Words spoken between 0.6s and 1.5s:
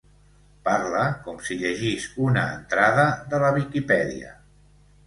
Parla com